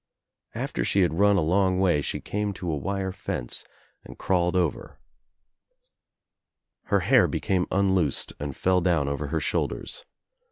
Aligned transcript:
After 0.55 0.83
she 0.83 1.01
had 1.01 1.13
lun 1.13 1.35
a 1.35 1.41
long 1.41 1.77
way 1.79 2.01
she 2.01 2.19
came 2.19 2.53
to 2.53 2.71
a 2.71 2.75
wire 2.75 3.11
fence 3.11 3.65
and 4.03 4.17
crawled 4.17 4.55
over. 4.55 4.99
Her 6.85 7.01
hair 7.01 7.27
became 7.27 7.67
unloosed 7.71 8.33
and 8.39 8.55
fell 8.57 8.81
down 8.81 9.07
over 9.07 9.27
her 9.27 9.39
shoulders. 9.39 10.03